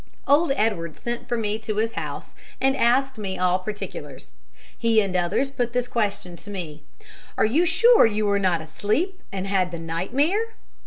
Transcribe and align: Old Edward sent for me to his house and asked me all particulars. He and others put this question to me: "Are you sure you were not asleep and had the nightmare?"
Old 0.27 0.51
Edward 0.55 0.97
sent 0.97 1.27
for 1.29 1.37
me 1.37 1.59
to 1.59 1.75
his 1.75 1.91
house 1.93 2.33
and 2.59 2.75
asked 2.75 3.19
me 3.19 3.37
all 3.37 3.59
particulars. 3.59 4.31
He 4.75 4.99
and 4.99 5.15
others 5.15 5.51
put 5.51 5.73
this 5.73 5.87
question 5.87 6.35
to 6.37 6.49
me: 6.49 6.81
"Are 7.37 7.45
you 7.45 7.67
sure 7.67 8.07
you 8.07 8.25
were 8.25 8.39
not 8.39 8.61
asleep 8.61 9.21
and 9.31 9.45
had 9.45 9.69
the 9.69 9.77
nightmare?" 9.77 10.55